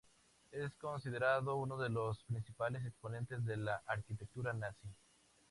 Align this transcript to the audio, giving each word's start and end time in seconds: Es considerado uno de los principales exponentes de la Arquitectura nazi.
Es 0.49 0.73
considerado 0.77 1.57
uno 1.57 1.77
de 1.77 1.87
los 1.89 2.23
principales 2.23 2.83
exponentes 2.87 3.45
de 3.45 3.55
la 3.57 3.83
Arquitectura 3.85 4.51
nazi. 4.51 4.87